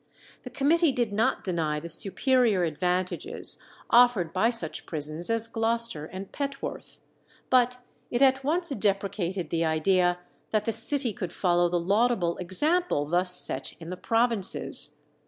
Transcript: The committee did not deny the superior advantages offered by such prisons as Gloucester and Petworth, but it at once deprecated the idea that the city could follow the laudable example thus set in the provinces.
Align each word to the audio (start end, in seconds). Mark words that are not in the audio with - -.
The 0.41 0.49
committee 0.49 0.91
did 0.91 1.13
not 1.13 1.43
deny 1.43 1.79
the 1.79 1.87
superior 1.87 2.63
advantages 2.63 3.57
offered 3.91 4.33
by 4.33 4.49
such 4.49 4.87
prisons 4.87 5.29
as 5.29 5.45
Gloucester 5.45 6.05
and 6.07 6.31
Petworth, 6.31 6.97
but 7.51 7.77
it 8.09 8.19
at 8.23 8.43
once 8.43 8.69
deprecated 8.69 9.51
the 9.51 9.63
idea 9.63 10.17
that 10.49 10.65
the 10.65 10.71
city 10.71 11.13
could 11.13 11.31
follow 11.31 11.69
the 11.69 11.79
laudable 11.79 12.35
example 12.37 13.05
thus 13.05 13.39
set 13.39 13.73
in 13.79 13.91
the 13.91 13.95
provinces. 13.95 14.95